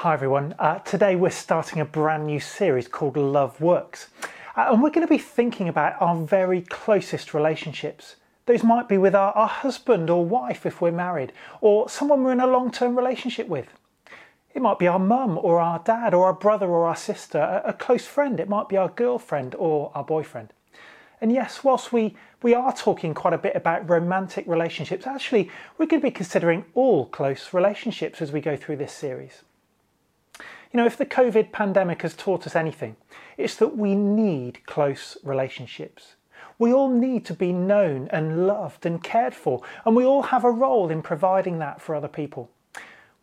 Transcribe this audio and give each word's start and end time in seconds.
Hi 0.00 0.14
everyone. 0.14 0.54
Uh, 0.58 0.78
today 0.78 1.14
we're 1.14 1.28
starting 1.28 1.78
a 1.78 1.84
brand 1.84 2.24
new 2.24 2.40
series 2.40 2.88
called 2.88 3.18
Love 3.18 3.60
Works. 3.60 4.06
Uh, 4.56 4.68
and 4.70 4.82
we're 4.82 4.88
going 4.88 5.06
to 5.06 5.12
be 5.12 5.18
thinking 5.18 5.68
about 5.68 6.00
our 6.00 6.16
very 6.16 6.62
closest 6.62 7.34
relationships. 7.34 8.16
Those 8.46 8.64
might 8.64 8.88
be 8.88 8.96
with 8.96 9.14
our, 9.14 9.30
our 9.32 9.46
husband 9.46 10.08
or 10.08 10.24
wife 10.24 10.64
if 10.64 10.80
we're 10.80 10.90
married, 10.90 11.34
or 11.60 11.90
someone 11.90 12.24
we're 12.24 12.32
in 12.32 12.40
a 12.40 12.46
long 12.46 12.70
term 12.70 12.96
relationship 12.96 13.46
with. 13.46 13.66
It 14.54 14.62
might 14.62 14.78
be 14.78 14.86
our 14.86 14.98
mum 14.98 15.36
or 15.36 15.60
our 15.60 15.80
dad 15.80 16.14
or 16.14 16.24
our 16.24 16.32
brother 16.32 16.68
or 16.68 16.86
our 16.86 16.96
sister, 16.96 17.36
a, 17.38 17.68
a 17.68 17.72
close 17.74 18.06
friend. 18.06 18.40
It 18.40 18.48
might 18.48 18.70
be 18.70 18.78
our 18.78 18.88
girlfriend 18.88 19.54
or 19.54 19.92
our 19.94 20.02
boyfriend. 20.02 20.54
And 21.20 21.30
yes, 21.30 21.62
whilst 21.62 21.92
we, 21.92 22.16
we 22.40 22.54
are 22.54 22.72
talking 22.72 23.12
quite 23.12 23.34
a 23.34 23.38
bit 23.38 23.54
about 23.54 23.86
romantic 23.86 24.46
relationships, 24.46 25.06
actually, 25.06 25.50
we're 25.76 25.84
going 25.84 26.00
to 26.00 26.06
be 26.06 26.10
considering 26.10 26.64
all 26.72 27.04
close 27.04 27.52
relationships 27.52 28.22
as 28.22 28.32
we 28.32 28.40
go 28.40 28.56
through 28.56 28.76
this 28.76 28.94
series. 28.94 29.42
You 30.72 30.78
know, 30.78 30.86
if 30.86 30.96
the 30.96 31.06
COVID 31.06 31.50
pandemic 31.50 32.02
has 32.02 32.14
taught 32.14 32.46
us 32.46 32.54
anything, 32.54 32.96
it's 33.36 33.56
that 33.56 33.76
we 33.76 33.96
need 33.96 34.64
close 34.66 35.16
relationships. 35.24 36.14
We 36.60 36.72
all 36.72 36.88
need 36.88 37.24
to 37.26 37.34
be 37.34 37.52
known 37.52 38.06
and 38.12 38.46
loved 38.46 38.86
and 38.86 39.02
cared 39.02 39.34
for, 39.34 39.62
and 39.84 39.96
we 39.96 40.04
all 40.04 40.22
have 40.22 40.44
a 40.44 40.50
role 40.50 40.88
in 40.88 41.02
providing 41.02 41.58
that 41.58 41.80
for 41.80 41.96
other 41.96 42.06
people. 42.06 42.50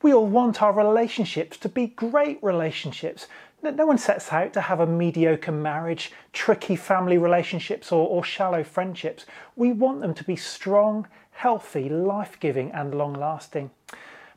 We 0.02 0.14
all 0.14 0.26
want 0.26 0.62
our 0.62 0.74
relationships 0.74 1.56
to 1.60 1.70
be 1.70 1.88
great 1.88 2.40
relationships. 2.44 3.28
No 3.64 3.86
one 3.86 3.98
sets 3.98 4.34
out 4.34 4.52
to 4.54 4.62
have 4.62 4.82
a 4.82 4.86
mediocre 4.86 5.54
marriage, 5.54 6.12
tricky 6.34 6.76
family 6.76 7.18
relationships, 7.18 7.94
or, 7.94 8.08
or 8.08 8.26
shallow 8.26 8.64
friendships. 8.64 9.26
We 9.56 9.72
want 9.72 10.02
them 10.02 10.14
to 10.16 10.24
be 10.26 10.36
strong, 10.36 11.08
healthy, 11.32 11.88
life 11.88 12.38
giving, 12.42 12.72
and 12.72 12.94
long 12.94 13.14
lasting. 13.14 13.72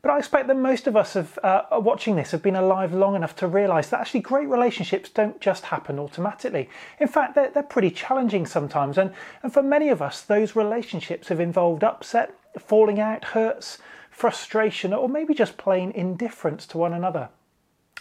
But 0.03 0.13
I 0.13 0.19
expect 0.19 0.49
that 0.49 0.57
most 0.57 0.87
of 0.87 0.97
us 0.97 1.13
have, 1.15 1.39
uh, 1.43 1.63
watching 1.73 2.17
this 2.17 2.31
have 2.31 2.43
been 2.43 2.57
alive 2.57 2.95
long 2.95 3.15
enough 3.15 3.37
to 3.37 3.47
realise 3.47 3.89
that 3.89 4.01
actually 4.01 4.21
great 4.21 4.49
relationships 4.49 5.11
don't 5.11 5.39
just 5.41 5.67
happen 5.67 5.99
automatically. 5.99 6.71
In 6.99 7.09
fact, 7.09 7.35
they're, 7.35 7.51
they're 7.51 7.63
pretty 7.63 7.91
challenging 7.91 8.47
sometimes. 8.47 8.97
And, 8.97 9.13
and 9.43 9.53
for 9.53 9.63
many 9.63 9.91
of 9.91 10.01
us, 10.01 10.23
those 10.23 10.57
relationships 10.57 11.29
have 11.29 11.39
involved 11.39 11.85
upset, 11.85 12.35
falling 12.59 12.99
out, 12.99 13.25
hurts, 13.25 13.77
frustration, 14.11 14.95
or 14.95 15.09
maybe 15.09 15.35
just 15.35 15.59
plain 15.59 15.91
indifference 15.91 16.67
to 16.69 16.79
one 16.79 16.95
another. 16.95 17.29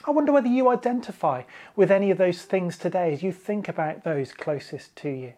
I 0.06 0.12
wonder 0.12 0.32
whether 0.32 0.48
you 0.48 0.70
identify 0.70 1.44
with 1.76 1.92
any 1.92 2.12
of 2.12 2.18
those 2.18 2.44
things 2.44 2.78
today 2.78 3.12
as 3.12 3.22
you 3.22 3.34
think 3.34 3.68
about 3.68 4.06
those 4.06 4.32
closest 4.32 4.96
to 4.98 5.10
you. 5.10 5.34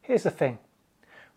Here's 0.00 0.24
the 0.24 0.30
thing 0.30 0.58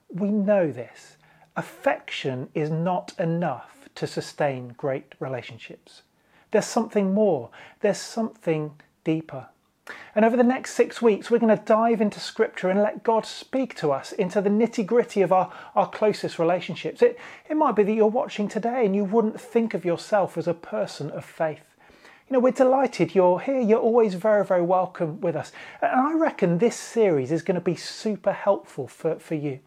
we 0.10 0.30
know 0.30 0.72
this 0.72 1.18
affection 1.56 2.50
is 2.54 2.70
not 2.70 3.14
enough 3.20 3.75
to 3.96 4.08
sustain 4.08 4.76
great 4.78 5.16
relationships. 5.20 6.04
There's 6.52 6.66
something 6.66 7.14
more, 7.14 7.50
there's 7.82 7.98
something 7.98 8.72
deeper. 9.04 9.48
And 10.16 10.26
over 10.26 10.36
the 10.36 10.44
next 10.44 10.74
six 10.74 11.02
weeks, 11.02 11.30
we're 11.30 11.40
going 11.40 11.56
to 11.56 11.64
dive 11.64 12.02
into 12.02 12.20
scripture 12.20 12.70
and 12.70 12.82
let 12.82 13.04
God 13.04 13.26
speak 13.26 13.76
to 13.76 13.92
us 13.92 14.12
into 14.14 14.42
the 14.42 14.50
nitty 14.50 14.86
gritty 14.86 15.22
of 15.22 15.32
our, 15.32 15.52
our 15.76 15.90
closest 15.90 16.40
relationships. 16.40 17.02
It, 17.02 17.20
it 17.50 17.56
might 17.56 17.76
be 17.76 17.84
that 17.84 17.94
you're 17.94 18.08
watching 18.08 18.48
today 18.48 18.86
and 18.86 18.96
you 18.96 19.04
wouldn't 19.04 19.40
think 19.40 19.74
of 19.74 19.86
yourself 19.86 20.38
as 20.38 20.48
a 20.48 20.54
person 20.54 21.12
of 21.12 21.24
faith. 21.24 21.76
You 22.28 22.34
know, 22.34 22.40
we're 22.40 22.52
delighted 22.52 23.14
you're 23.14 23.40
here. 23.40 23.60
You're 23.60 23.80
always 23.80 24.16
very, 24.16 24.44
very 24.44 24.64
welcome 24.64 25.22
with 25.22 25.36
us. 25.36 25.52
And 25.82 25.92
I 25.92 26.14
reckon 26.14 26.58
this 26.58 26.76
series 26.76 27.32
is 27.32 27.44
going 27.44 27.56
to 27.56 27.62
be 27.62 27.76
super 27.76 28.32
helpful 28.32 28.88
for, 28.88 29.20
for 29.20 29.36
you. 29.36 29.60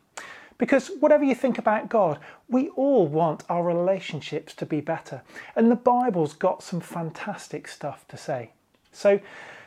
Because 0.58 0.90
whatever 0.98 1.22
you 1.22 1.36
think 1.36 1.56
about 1.56 1.88
God, 1.88 2.18
we 2.48 2.68
all 2.70 3.06
want 3.06 3.44
our 3.48 3.62
relationships 3.62 4.54
to 4.54 4.66
be 4.66 4.80
better. 4.80 5.22
And 5.54 5.70
the 5.70 5.76
Bible's 5.76 6.34
got 6.34 6.62
some 6.62 6.80
fantastic 6.80 7.68
stuff 7.68 8.06
to 8.08 8.16
say. 8.16 8.50
So 8.90 9.20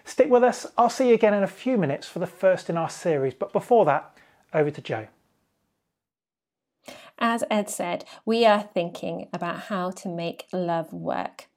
stick 0.03 0.29
with 0.29 0.43
us. 0.43 0.67
I'll 0.77 0.89
see 0.89 1.07
you 1.07 1.13
again 1.13 1.33
in 1.33 1.43
a 1.43 1.47
few 1.47 1.77
minutes 1.77 2.07
for 2.07 2.19
the 2.19 2.27
first 2.27 2.69
in 2.69 2.77
our 2.77 2.89
series. 2.89 3.33
But 3.33 3.53
before 3.53 3.85
that, 3.85 4.15
over 4.53 4.69
to 4.69 4.81
Joe. 4.81 5.07
As 7.17 7.43
Ed 7.49 7.69
said, 7.69 8.03
we 8.25 8.45
are 8.45 8.67
thinking 8.73 9.29
about 9.31 9.59
how 9.61 9.91
to 9.91 10.09
make 10.09 10.47
love 10.51 10.91
work. 10.91 11.47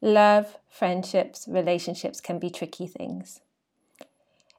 Love, 0.00 0.58
friendships, 0.68 1.46
relationships 1.48 2.20
can 2.20 2.38
be 2.38 2.50
tricky 2.50 2.86
things. 2.86 3.40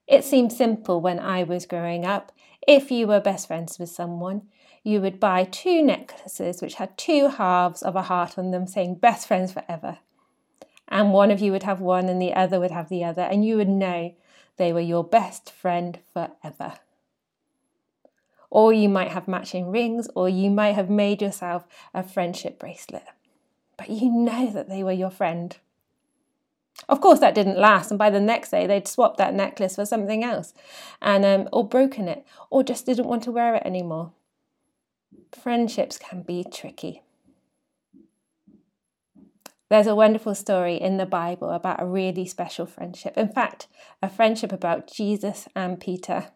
It 0.07 0.23
seemed 0.23 0.51
simple 0.51 1.01
when 1.01 1.19
I 1.19 1.43
was 1.43 1.65
growing 1.65 2.03
up. 2.03 2.31
If 2.67 2.91
you 2.91 3.07
were 3.07 3.19
best 3.19 3.47
friends 3.47 3.77
with 3.77 3.89
someone, 3.89 4.43
you 4.83 5.01
would 5.01 5.19
buy 5.19 5.43
two 5.43 5.81
necklaces 5.83 6.61
which 6.61 6.75
had 6.75 6.97
two 6.97 7.27
halves 7.27 7.81
of 7.81 7.95
a 7.95 8.03
heart 8.03 8.37
on 8.37 8.51
them 8.51 8.67
saying 8.67 8.95
best 8.95 9.27
friends 9.27 9.51
forever. 9.51 9.99
And 10.87 11.11
one 11.11 11.31
of 11.31 11.39
you 11.39 11.51
would 11.51 11.63
have 11.63 11.81
one 11.81 12.07
and 12.09 12.21
the 12.21 12.33
other 12.33 12.59
would 12.59 12.71
have 12.71 12.89
the 12.89 13.03
other, 13.03 13.23
and 13.23 13.43
you 13.43 13.57
would 13.57 13.69
know 13.69 14.13
they 14.57 14.71
were 14.71 14.79
your 14.79 15.03
best 15.03 15.51
friend 15.51 15.99
forever. 16.13 16.73
Or 18.49 18.71
you 18.71 18.87
might 18.87 19.11
have 19.11 19.27
matching 19.27 19.71
rings, 19.71 20.07
or 20.15 20.29
you 20.29 20.49
might 20.49 20.75
have 20.75 20.89
made 20.89 21.21
yourself 21.21 21.65
a 21.93 22.03
friendship 22.03 22.59
bracelet. 22.59 23.05
But 23.77 23.89
you 23.89 24.09
know 24.11 24.51
that 24.51 24.69
they 24.69 24.83
were 24.83 24.91
your 24.91 25.09
friend. 25.09 25.57
Of 26.87 27.01
course, 27.01 27.19
that 27.19 27.35
didn't 27.35 27.57
last, 27.57 27.89
and 27.89 27.97
by 27.97 28.09
the 28.09 28.19
next 28.19 28.51
day, 28.51 28.67
they'd 28.67 28.87
swapped 28.87 29.17
that 29.17 29.33
necklace 29.33 29.75
for 29.75 29.85
something 29.85 30.23
else, 30.23 30.53
and 31.01 31.25
um, 31.25 31.49
or 31.51 31.67
broken 31.67 32.07
it, 32.07 32.25
or 32.49 32.63
just 32.63 32.85
didn't 32.85 33.07
want 33.07 33.23
to 33.23 33.31
wear 33.31 33.55
it 33.55 33.63
anymore. 33.65 34.11
Friendships 35.31 35.97
can 35.97 36.21
be 36.21 36.43
tricky. 36.43 37.01
There's 39.69 39.87
a 39.87 39.95
wonderful 39.95 40.35
story 40.35 40.75
in 40.75 40.97
the 40.97 41.07
Bible 41.07 41.49
about 41.49 41.81
a 41.81 41.85
really 41.85 42.27
special 42.27 42.67
friendship. 42.67 43.17
In 43.17 43.29
fact, 43.29 43.67
a 44.01 44.09
friendship 44.09 44.51
about 44.51 44.91
Jesus 44.91 45.47
and 45.55 45.79
Peter. 45.79 46.27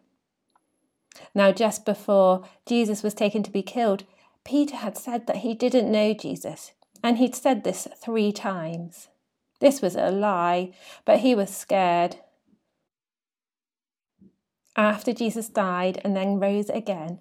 Now, 1.34 1.52
just 1.52 1.84
before 1.84 2.44
Jesus 2.66 3.02
was 3.02 3.14
taken 3.14 3.42
to 3.44 3.50
be 3.50 3.62
killed, 3.62 4.04
Peter 4.44 4.76
had 4.76 4.96
said 4.96 5.26
that 5.26 5.38
he 5.38 5.54
didn't 5.54 5.92
know 5.92 6.12
Jesus, 6.12 6.72
and 7.04 7.18
he'd 7.18 7.36
said 7.36 7.62
this 7.62 7.86
three 8.02 8.32
times. 8.32 9.08
This 9.60 9.80
was 9.80 9.94
a 9.94 10.10
lie, 10.10 10.72
but 11.04 11.20
he 11.20 11.34
was 11.34 11.54
scared. 11.54 12.16
After 14.76 15.12
Jesus 15.12 15.48
died 15.48 16.00
and 16.02 16.16
then 16.16 16.40
rose 16.40 16.70
again, 16.70 17.20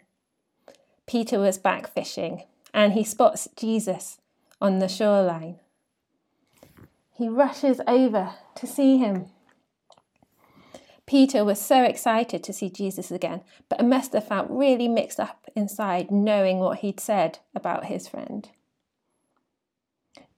Peter 1.06 1.40
was 1.40 1.58
back 1.58 1.94
fishing 1.94 2.44
and 2.74 2.94
he 2.94 3.04
spots 3.04 3.48
Jesus 3.56 4.20
on 4.62 4.80
the 4.80 4.88
shoreline. 4.88 5.60
He 7.12 7.28
rushes 7.28 7.82
over 7.88 8.36
to 8.56 8.68
see 8.68 8.98
him. 8.98 9.28
Peter 11.06 11.44
was 11.44 11.60
so 11.60 11.84
excited 11.84 12.44
to 12.44 12.54
see 12.54 12.70
Jesus 12.70 13.10
again, 13.10 13.42
but 13.68 13.84
must 13.84 14.14
have 14.14 14.28
felt 14.28 14.48
really 14.50 14.88
mixed 14.88 15.20
up 15.20 15.50
inside 15.56 16.12
knowing 16.12 16.60
what 16.60 16.80
he'd 16.80 17.00
said 17.00 17.40
about 17.56 17.86
his 17.86 18.08
friend. 18.08 18.50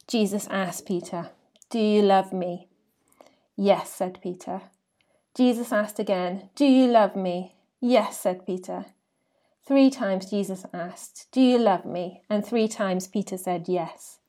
Jesus 0.08 0.48
asked 0.50 0.86
Peter, 0.86 1.32
do 1.72 1.80
you 1.80 2.02
love 2.02 2.34
me? 2.34 2.68
Yes, 3.56 3.90
said 3.90 4.20
Peter. 4.22 4.62
Jesus 5.34 5.72
asked 5.72 6.00
again, 6.00 6.50
Do 6.54 6.66
you 6.66 6.88
love 6.88 7.16
me? 7.16 7.56
Yes, 7.80 8.20
said 8.20 8.46
Peter. 8.46 8.86
Three 9.66 9.90
times 9.90 10.30
Jesus 10.30 10.66
asked, 10.74 11.28
Do 11.32 11.40
you 11.40 11.58
love 11.58 11.86
me? 11.86 12.22
And 12.30 12.46
three 12.46 12.68
times 12.68 13.08
Peter 13.08 13.38
said, 13.38 13.70
Yes. 13.70 14.20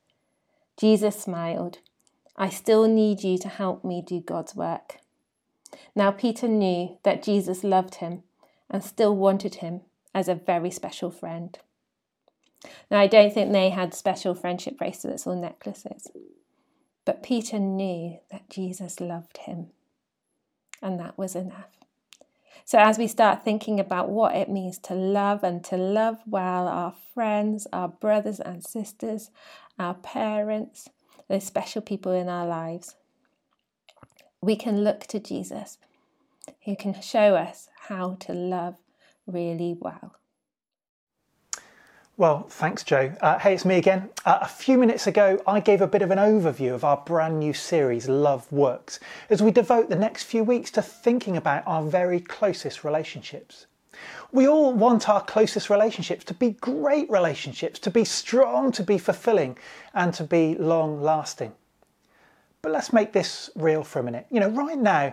Jesus 0.78 1.20
smiled. 1.20 1.78
I 2.36 2.48
still 2.48 2.86
need 2.86 3.24
you 3.24 3.36
to 3.38 3.48
help 3.48 3.84
me 3.84 4.02
do 4.06 4.20
God's 4.20 4.54
work. 4.54 4.98
Now 5.96 6.12
Peter 6.12 6.46
knew 6.46 6.96
that 7.02 7.24
Jesus 7.24 7.64
loved 7.64 7.96
him 7.96 8.22
and 8.70 8.84
still 8.84 9.16
wanted 9.16 9.56
him 9.56 9.80
as 10.14 10.28
a 10.28 10.34
very 10.36 10.70
special 10.70 11.10
friend. 11.10 11.58
Now, 12.88 13.00
I 13.00 13.08
don't 13.08 13.34
think 13.34 13.50
they 13.50 13.70
had 13.70 13.94
special 13.94 14.34
friendship 14.34 14.78
bracelets 14.78 15.26
or 15.26 15.34
necklaces. 15.34 16.06
But 17.04 17.22
Peter 17.22 17.58
knew 17.58 18.18
that 18.30 18.48
Jesus 18.48 19.00
loved 19.00 19.38
him, 19.38 19.68
and 20.80 21.00
that 21.00 21.18
was 21.18 21.34
enough. 21.34 21.78
So, 22.64 22.78
as 22.78 22.96
we 22.96 23.08
start 23.08 23.44
thinking 23.44 23.80
about 23.80 24.08
what 24.08 24.36
it 24.36 24.48
means 24.48 24.78
to 24.80 24.94
love 24.94 25.42
and 25.42 25.64
to 25.64 25.76
love 25.76 26.18
well 26.26 26.68
our 26.68 26.94
friends, 27.12 27.66
our 27.72 27.88
brothers 27.88 28.38
and 28.38 28.62
sisters, 28.62 29.30
our 29.78 29.94
parents, 29.94 30.88
those 31.28 31.44
special 31.44 31.82
people 31.82 32.12
in 32.12 32.28
our 32.28 32.46
lives, 32.46 32.94
we 34.40 34.54
can 34.54 34.84
look 34.84 35.06
to 35.08 35.18
Jesus 35.18 35.78
who 36.64 36.76
can 36.76 37.00
show 37.00 37.34
us 37.34 37.68
how 37.88 38.14
to 38.20 38.32
love 38.32 38.76
really 39.26 39.76
well. 39.78 40.16
Well, 42.22 42.46
thanks, 42.48 42.84
Joe. 42.84 43.12
Uh, 43.20 43.40
hey, 43.40 43.52
it's 43.52 43.64
me 43.64 43.78
again. 43.78 44.08
Uh, 44.24 44.38
a 44.42 44.46
few 44.46 44.78
minutes 44.78 45.08
ago, 45.08 45.42
I 45.44 45.58
gave 45.58 45.80
a 45.80 45.88
bit 45.88 46.02
of 46.02 46.12
an 46.12 46.18
overview 46.18 46.72
of 46.72 46.84
our 46.84 46.98
brand 46.98 47.40
new 47.40 47.52
series, 47.52 48.08
Love 48.08 48.46
Works, 48.52 49.00
as 49.28 49.42
we 49.42 49.50
devote 49.50 49.88
the 49.88 49.96
next 49.96 50.22
few 50.22 50.44
weeks 50.44 50.70
to 50.70 50.82
thinking 50.82 51.36
about 51.36 51.64
our 51.66 51.82
very 51.82 52.20
closest 52.20 52.84
relationships. 52.84 53.66
We 54.30 54.46
all 54.46 54.72
want 54.72 55.08
our 55.08 55.20
closest 55.20 55.68
relationships 55.68 56.24
to 56.26 56.34
be 56.34 56.50
great 56.50 57.10
relationships, 57.10 57.80
to 57.80 57.90
be 57.90 58.04
strong, 58.04 58.70
to 58.70 58.84
be 58.84 58.98
fulfilling, 58.98 59.58
and 59.92 60.14
to 60.14 60.22
be 60.22 60.54
long 60.54 61.02
lasting. 61.02 61.52
But 62.62 62.70
let's 62.70 62.92
make 62.92 63.12
this 63.12 63.50
real 63.56 63.82
for 63.82 63.98
a 63.98 64.04
minute. 64.04 64.26
You 64.30 64.38
know, 64.38 64.50
right 64.50 64.78
now, 64.78 65.12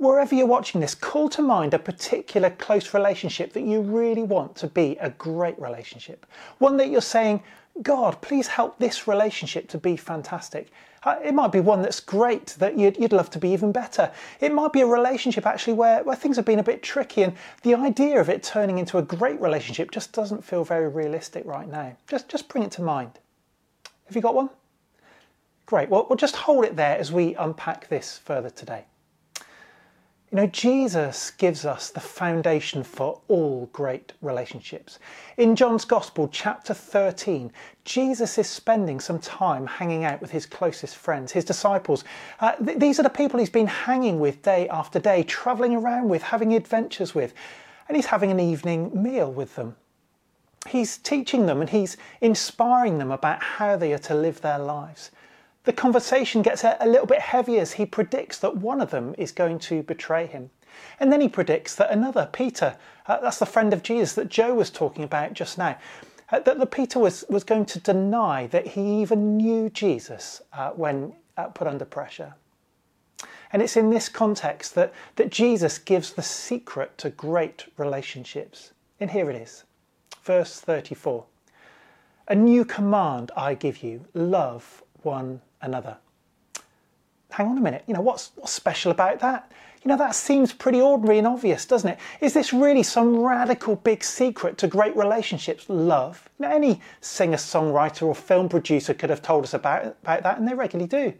wherever 0.00 0.34
you're 0.34 0.46
watching 0.46 0.80
this, 0.80 0.94
call 0.94 1.28
to 1.28 1.42
mind 1.42 1.74
a 1.74 1.78
particular 1.78 2.48
close 2.48 2.94
relationship 2.94 3.52
that 3.52 3.60
you 3.60 3.82
really 3.82 4.22
want 4.22 4.56
to 4.56 4.66
be 4.66 4.96
a 4.98 5.10
great 5.10 5.60
relationship. 5.60 6.24
One 6.56 6.78
that 6.78 6.88
you're 6.88 7.02
saying, 7.02 7.42
God, 7.82 8.18
please 8.22 8.46
help 8.46 8.78
this 8.78 9.06
relationship 9.06 9.68
to 9.68 9.78
be 9.78 9.98
fantastic. 9.98 10.72
Uh, 11.02 11.16
it 11.22 11.34
might 11.34 11.52
be 11.52 11.60
one 11.60 11.82
that's 11.82 12.00
great, 12.00 12.46
that 12.58 12.78
you'd, 12.78 12.96
you'd 12.96 13.12
love 13.12 13.28
to 13.28 13.38
be 13.38 13.50
even 13.50 13.72
better. 13.72 14.10
It 14.40 14.54
might 14.54 14.72
be 14.72 14.80
a 14.80 14.86
relationship 14.86 15.46
actually 15.46 15.74
where, 15.74 16.02
where 16.02 16.16
things 16.16 16.36
have 16.36 16.46
been 16.46 16.58
a 16.58 16.62
bit 16.62 16.82
tricky 16.82 17.22
and 17.22 17.34
the 17.62 17.74
idea 17.74 18.18
of 18.20 18.30
it 18.30 18.42
turning 18.42 18.78
into 18.78 18.96
a 18.96 19.02
great 19.02 19.38
relationship 19.38 19.90
just 19.90 20.12
doesn't 20.12 20.42
feel 20.42 20.64
very 20.64 20.88
realistic 20.88 21.44
right 21.44 21.68
now. 21.68 21.94
Just, 22.08 22.26
just 22.30 22.48
bring 22.48 22.64
it 22.64 22.70
to 22.72 22.82
mind. 22.82 23.18
Have 24.06 24.16
you 24.16 24.22
got 24.22 24.34
one? 24.34 24.48
Great. 25.66 25.90
Well, 25.90 26.06
we'll 26.08 26.16
just 26.16 26.36
hold 26.36 26.64
it 26.64 26.74
there 26.74 26.96
as 26.96 27.12
we 27.12 27.34
unpack 27.34 27.88
this 27.88 28.16
further 28.16 28.48
today. 28.48 28.86
You 30.30 30.36
know, 30.36 30.46
Jesus 30.46 31.32
gives 31.32 31.64
us 31.64 31.90
the 31.90 31.98
foundation 31.98 32.84
for 32.84 33.20
all 33.26 33.68
great 33.72 34.12
relationships. 34.22 35.00
In 35.38 35.56
John's 35.56 35.84
Gospel, 35.84 36.28
chapter 36.28 36.72
13, 36.72 37.50
Jesus 37.84 38.38
is 38.38 38.48
spending 38.48 39.00
some 39.00 39.18
time 39.18 39.66
hanging 39.66 40.04
out 40.04 40.20
with 40.20 40.30
his 40.30 40.46
closest 40.46 40.94
friends, 40.94 41.32
his 41.32 41.44
disciples. 41.44 42.04
Uh, 42.38 42.52
th- 42.64 42.78
these 42.78 43.00
are 43.00 43.02
the 43.02 43.10
people 43.10 43.40
he's 43.40 43.50
been 43.50 43.66
hanging 43.66 44.20
with 44.20 44.40
day 44.42 44.68
after 44.68 45.00
day, 45.00 45.24
travelling 45.24 45.74
around 45.74 46.08
with, 46.08 46.22
having 46.22 46.54
adventures 46.54 47.12
with, 47.12 47.34
and 47.88 47.96
he's 47.96 48.06
having 48.06 48.30
an 48.30 48.38
evening 48.38 48.92
meal 48.94 49.32
with 49.32 49.56
them. 49.56 49.74
He's 50.68 50.98
teaching 50.98 51.46
them 51.46 51.60
and 51.60 51.70
he's 51.70 51.96
inspiring 52.20 52.98
them 52.98 53.10
about 53.10 53.42
how 53.42 53.76
they 53.76 53.92
are 53.94 53.98
to 53.98 54.14
live 54.14 54.42
their 54.42 54.60
lives 54.60 55.10
the 55.64 55.72
conversation 55.72 56.42
gets 56.42 56.64
a, 56.64 56.76
a, 56.80 56.88
little 56.88 57.06
bit 57.06 57.20
heavy 57.20 57.58
as 57.58 57.72
he 57.72 57.84
predicts 57.84 58.38
that 58.38 58.56
one 58.56 58.80
of 58.80 58.90
them 58.90 59.14
is 59.18 59.30
going 59.30 59.58
to 59.58 59.82
betray 59.82 60.26
him. 60.26 60.50
And 60.98 61.12
then 61.12 61.20
he 61.20 61.28
predicts 61.28 61.74
that 61.74 61.90
another, 61.90 62.28
Peter, 62.32 62.76
uh, 63.06 63.20
that's 63.20 63.38
the 63.38 63.46
friend 63.46 63.72
of 63.72 63.82
Jesus 63.82 64.14
that 64.14 64.28
Joe 64.28 64.54
was 64.54 64.70
talking 64.70 65.04
about 65.04 65.34
just 65.34 65.58
now, 65.58 65.76
uh, 66.30 66.40
that 66.40 66.58
the 66.58 66.66
Peter 66.66 66.98
was, 66.98 67.24
was 67.28 67.44
going 67.44 67.66
to 67.66 67.80
deny 67.80 68.46
that 68.48 68.68
he 68.68 69.02
even 69.02 69.36
knew 69.36 69.68
Jesus 69.68 70.40
uh, 70.52 70.70
when 70.70 71.12
uh, 71.36 71.46
put 71.48 71.66
under 71.66 71.84
pressure. 71.84 72.34
And 73.52 73.60
it's 73.60 73.76
in 73.76 73.90
this 73.90 74.08
context 74.08 74.74
that, 74.76 74.94
that 75.16 75.30
Jesus 75.30 75.76
gives 75.76 76.12
the 76.12 76.22
secret 76.22 76.96
to 76.98 77.10
great 77.10 77.66
relationships. 77.76 78.72
And 79.00 79.10
here 79.10 79.28
it 79.28 79.36
is, 79.36 79.64
verse 80.22 80.60
34. 80.60 81.24
A 82.28 82.34
new 82.34 82.64
command 82.64 83.32
I 83.36 83.54
give 83.54 83.82
you 83.82 84.06
love 84.14 84.84
one 85.02 85.40
another. 85.62 85.96
Hang 87.30 87.46
on 87.46 87.58
a 87.58 87.60
minute, 87.60 87.84
you 87.86 87.94
know, 87.94 88.00
what's, 88.00 88.32
what's 88.36 88.52
special 88.52 88.90
about 88.90 89.20
that? 89.20 89.52
You 89.82 89.88
know, 89.88 89.96
that 89.96 90.14
seems 90.14 90.52
pretty 90.52 90.80
ordinary 90.80 91.16
and 91.16 91.26
obvious, 91.26 91.64
doesn't 91.64 91.88
it? 91.88 91.98
Is 92.20 92.34
this 92.34 92.52
really 92.52 92.82
some 92.82 93.16
radical 93.16 93.76
big 93.76 94.04
secret 94.04 94.58
to 94.58 94.66
great 94.66 94.94
relationships? 94.94 95.64
Love. 95.70 96.28
You 96.38 96.46
know, 96.46 96.54
any 96.54 96.82
singer 97.00 97.38
songwriter 97.38 98.02
or 98.02 98.14
film 98.14 98.50
producer 98.50 98.92
could 98.92 99.08
have 99.08 99.22
told 99.22 99.44
us 99.44 99.54
about, 99.54 99.86
about 100.02 100.22
that, 100.22 100.38
and 100.38 100.46
they 100.46 100.52
regularly 100.52 100.86
do. 100.86 101.14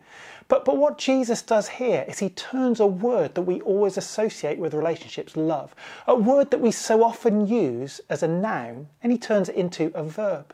But, 0.48 0.66
but 0.66 0.76
what 0.76 0.98
Jesus 0.98 1.40
does 1.40 1.68
here 1.68 2.04
is 2.06 2.18
he 2.18 2.28
turns 2.28 2.80
a 2.80 2.86
word 2.86 3.34
that 3.36 3.42
we 3.42 3.62
always 3.62 3.96
associate 3.96 4.58
with 4.58 4.74
relationships, 4.74 5.36
love, 5.36 5.74
a 6.06 6.14
word 6.14 6.50
that 6.50 6.60
we 6.60 6.72
so 6.72 7.02
often 7.02 7.46
use 7.46 8.00
as 8.10 8.22
a 8.22 8.28
noun, 8.28 8.88
and 9.02 9.10
he 9.10 9.16
turns 9.16 9.48
it 9.48 9.54
into 9.54 9.92
a 9.94 10.02
verb. 10.02 10.52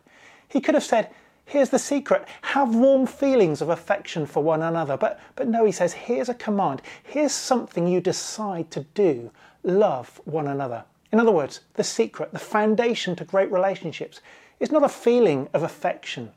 He 0.48 0.60
could 0.60 0.74
have 0.74 0.84
said, 0.84 1.10
Here's 1.48 1.70
the 1.70 1.78
secret 1.78 2.26
have 2.42 2.74
warm 2.74 3.06
feelings 3.06 3.62
of 3.62 3.68
affection 3.68 4.26
for 4.26 4.42
one 4.42 4.62
another. 4.62 4.96
But, 4.96 5.20
but 5.36 5.46
no, 5.46 5.64
he 5.64 5.70
says, 5.70 5.92
here's 5.92 6.28
a 6.28 6.34
command. 6.34 6.82
Here's 7.04 7.32
something 7.32 7.86
you 7.86 8.00
decide 8.00 8.70
to 8.72 8.80
do 8.94 9.30
love 9.62 10.20
one 10.24 10.48
another. 10.48 10.84
In 11.12 11.20
other 11.20 11.30
words, 11.30 11.60
the 11.74 11.84
secret, 11.84 12.32
the 12.32 12.38
foundation 12.40 13.14
to 13.16 13.24
great 13.24 13.50
relationships 13.50 14.20
is 14.58 14.72
not 14.72 14.82
a 14.82 14.88
feeling 14.88 15.48
of 15.54 15.62
affection, 15.62 16.32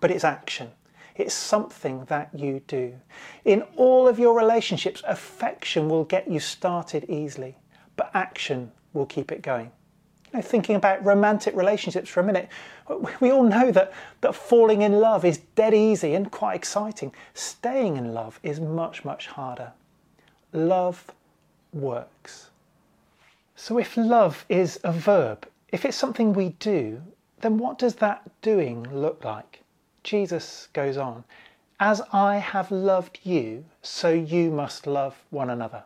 but 0.00 0.10
it's 0.10 0.24
action. 0.24 0.70
It's 1.14 1.34
something 1.34 2.04
that 2.06 2.30
you 2.32 2.62
do. 2.66 2.94
In 3.44 3.62
all 3.76 4.08
of 4.08 4.18
your 4.18 4.34
relationships, 4.34 5.02
affection 5.06 5.88
will 5.90 6.04
get 6.04 6.30
you 6.30 6.40
started 6.40 7.04
easily, 7.08 7.56
but 7.96 8.10
action 8.14 8.72
will 8.94 9.06
keep 9.06 9.30
it 9.30 9.42
going. 9.42 9.72
Know, 10.38 10.42
thinking 10.42 10.76
about 10.76 11.04
romantic 11.04 11.56
relationships 11.56 12.08
for 12.08 12.20
a 12.20 12.22
minute, 12.22 12.48
we 13.18 13.32
all 13.32 13.42
know 13.42 13.72
that, 13.72 13.92
that 14.20 14.36
falling 14.36 14.82
in 14.82 14.92
love 14.92 15.24
is 15.24 15.38
dead 15.56 15.74
easy 15.74 16.14
and 16.14 16.30
quite 16.30 16.54
exciting. 16.54 17.12
Staying 17.34 17.96
in 17.96 18.14
love 18.14 18.38
is 18.44 18.60
much, 18.60 19.04
much 19.04 19.26
harder. 19.26 19.72
Love 20.52 21.10
works. 21.72 22.50
So, 23.56 23.78
if 23.78 23.96
love 23.96 24.44
is 24.48 24.78
a 24.84 24.92
verb, 24.92 25.48
if 25.72 25.84
it's 25.84 25.96
something 25.96 26.32
we 26.32 26.50
do, 26.60 27.02
then 27.40 27.58
what 27.58 27.76
does 27.76 27.96
that 27.96 28.30
doing 28.40 28.86
look 28.92 29.24
like? 29.24 29.64
Jesus 30.04 30.68
goes 30.72 30.96
on, 30.96 31.24
As 31.80 32.00
I 32.12 32.36
have 32.36 32.70
loved 32.70 33.18
you, 33.24 33.64
so 33.82 34.10
you 34.10 34.52
must 34.52 34.86
love 34.86 35.20
one 35.30 35.50
another. 35.50 35.82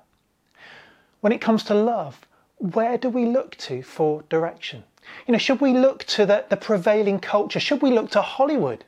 When 1.23 1.33
it 1.33 1.41
comes 1.41 1.65
to 1.65 1.75
love, 1.75 2.27
where 2.63 2.97
do 2.97 3.09
we 3.09 3.25
look 3.25 3.57
to 3.57 3.83
for 3.83 4.23
direction? 4.29 4.85
You 5.27 5.33
know, 5.33 5.39
should 5.39 5.61
we 5.61 5.73
look 5.73 6.05
to 6.05 6.25
the, 6.25 6.45
the 6.49 6.57
prevailing 6.57 7.19
culture? 7.19 7.59
Should 7.59 7.83
we 7.83 7.91
look 7.91 8.11
to 8.13 8.23
Hollywood? 8.23 8.85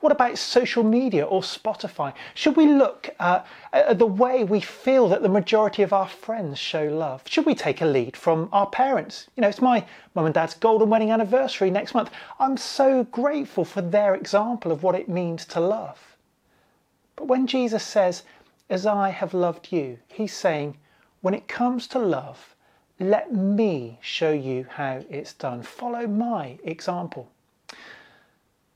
What 0.00 0.12
about 0.12 0.36
social 0.36 0.84
media 0.84 1.24
or 1.24 1.40
Spotify? 1.40 2.12
Should 2.34 2.56
we 2.56 2.66
look 2.66 3.08
uh, 3.18 3.40
at 3.72 3.98
the 3.98 4.04
way 4.04 4.44
we 4.44 4.60
feel 4.60 5.08
that 5.08 5.22
the 5.22 5.30
majority 5.30 5.82
of 5.82 5.94
our 5.94 6.06
friends 6.06 6.58
show 6.58 6.84
love? 6.84 7.22
Should 7.24 7.46
we 7.46 7.54
take 7.54 7.80
a 7.80 7.86
lead 7.86 8.14
from 8.14 8.50
our 8.52 8.66
parents? 8.66 9.28
You 9.36 9.40
know, 9.40 9.48
it's 9.48 9.62
my 9.62 9.86
mum 10.14 10.26
and 10.26 10.34
dad's 10.34 10.52
golden 10.52 10.90
wedding 10.90 11.10
anniversary 11.10 11.70
next 11.70 11.94
month. 11.94 12.10
I'm 12.38 12.58
so 12.58 13.04
grateful 13.04 13.64
for 13.64 13.80
their 13.80 14.14
example 14.14 14.70
of 14.70 14.82
what 14.82 14.94
it 14.94 15.08
means 15.08 15.46
to 15.46 15.60
love. 15.60 16.18
But 17.16 17.28
when 17.28 17.46
Jesus 17.46 17.82
says, 17.82 18.24
As 18.68 18.84
I 18.84 19.08
have 19.08 19.32
loved 19.32 19.72
you, 19.72 19.98
he's 20.08 20.34
saying, 20.34 20.76
when 21.22 21.32
it 21.32 21.48
comes 21.48 21.86
to 21.86 21.98
love, 21.98 22.53
let 23.00 23.32
me 23.32 23.98
show 24.00 24.30
you 24.30 24.66
how 24.70 25.02
it's 25.10 25.32
done. 25.32 25.62
Follow 25.62 26.06
my 26.06 26.58
example. 26.62 27.28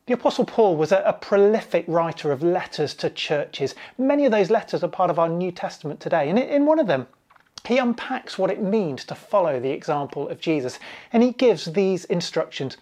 The 0.06 0.14
Apostle 0.14 0.46
Paul 0.46 0.76
was 0.76 0.90
a, 0.90 1.16
prolific 1.20 1.84
writer 1.86 2.32
of 2.32 2.42
letters 2.42 2.94
to 2.94 3.10
churches. 3.10 3.74
Many 3.98 4.24
of 4.24 4.32
those 4.32 4.50
letters 4.50 4.82
are 4.82 4.88
part 4.88 5.10
of 5.10 5.18
our 5.18 5.28
New 5.28 5.52
Testament 5.52 6.00
today. 6.00 6.30
And 6.30 6.38
in 6.38 6.64
one 6.64 6.78
of 6.78 6.86
them, 6.86 7.06
he 7.66 7.78
unpacks 7.78 8.38
what 8.38 8.50
it 8.50 8.62
means 8.62 9.04
to 9.04 9.14
follow 9.14 9.60
the 9.60 9.70
example 9.70 10.28
of 10.30 10.40
Jesus. 10.40 10.78
And 11.12 11.22
he 11.22 11.32
gives 11.32 11.66
these 11.66 12.06
instructions. 12.06 12.78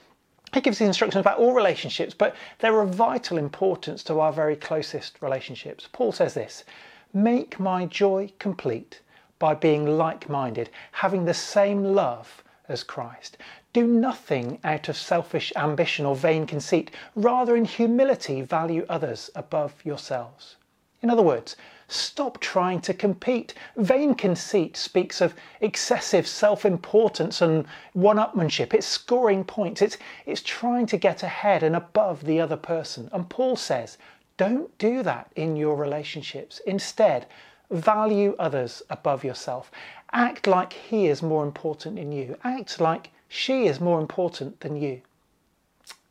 He 0.55 0.61
gives 0.61 0.79
these 0.79 0.87
instructions 0.87 1.21
about 1.21 1.39
all 1.39 1.53
relationships, 1.53 2.15
but 2.15 2.37
they're 2.61 2.81
of 2.81 2.95
vital 2.95 3.37
importance 3.37 4.05
to 4.05 4.21
our 4.21 4.33
very 4.33 4.55
closest 4.55 5.21
relationships. 5.21 5.89
Paul 5.93 6.13
says 6.13 6.35
this 6.35 6.65
Make 7.13 7.59
my 7.59 7.87
joy 7.87 8.31
complete 8.39 9.01
by 9.39 9.55
being 9.55 9.99
like 9.99 10.29
minded, 10.29 10.71
having 10.93 11.25
the 11.25 11.35
same 11.35 11.83
love 11.83 12.43
as 12.69 12.83
Christ. 12.83 13.37
Do 13.73 13.87
nothing 13.87 14.59
out 14.65 14.89
of 14.89 14.97
selfish 14.97 15.53
ambition 15.57 16.07
or 16.07 16.17
vain 16.17 16.47
conceit, 16.47 16.91
rather, 17.15 17.55
in 17.55 17.65
humility, 17.65 18.41
value 18.41 18.87
others 18.89 19.31
above 19.35 19.75
yourselves. 19.85 20.57
In 21.03 21.11
other 21.11 21.23
words, 21.23 21.57
stop 21.89 22.41
trying 22.41 22.81
to 22.81 22.95
compete. 22.95 23.55
Vain 23.77 24.15
conceit 24.15 24.77
speaks 24.77 25.21
of 25.21 25.35
excessive 25.61 26.27
self 26.27 26.65
importance 26.65 27.43
and 27.43 27.67
one 27.93 28.17
upmanship. 28.17 28.73
It's 28.73 28.87
scoring 28.87 29.45
points, 29.45 29.83
it's, 29.83 29.99
it's 30.25 30.43
trying 30.43 30.87
to 30.87 30.97
get 30.97 31.23
ahead 31.23 31.63
and 31.63 31.77
above 31.77 32.25
the 32.25 32.41
other 32.41 32.57
person. 32.57 33.09
And 33.13 33.29
Paul 33.29 33.57
says, 33.57 33.99
don't 34.37 34.77
do 34.79 35.03
that 35.03 35.31
in 35.37 35.57
your 35.57 35.77
relationships. 35.77 36.61
Instead, 36.67 37.27
Value 37.71 38.35
others 38.39 38.83
above 38.91 39.25
yourself. 39.25 39.71
Act 40.13 40.47
like 40.47 40.73
he 40.73 41.07
is 41.07 41.23
more 41.23 41.45
important 41.45 41.97
than 41.97 42.13
you. 42.13 42.37
Act 42.45 42.81
like 42.81 43.11
she 43.29 43.67
is 43.67 43.81
more 43.81 44.01
important 44.01 44.61
than 44.61 44.77
you. 44.77 45.03